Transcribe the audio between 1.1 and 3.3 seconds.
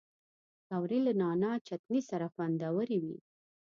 نعناع چټني سره خوندورې وي